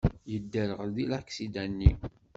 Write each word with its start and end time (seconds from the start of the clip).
Yedderɣel 0.31 0.89
deg 0.95 1.07
laksida-nni. 1.09 1.91